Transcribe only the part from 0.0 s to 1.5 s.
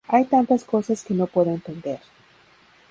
Hay tantas cosas que no